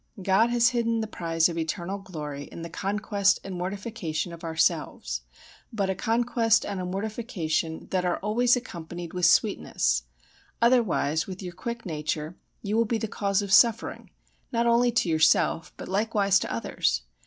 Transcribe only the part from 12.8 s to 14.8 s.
be the cause of suffering not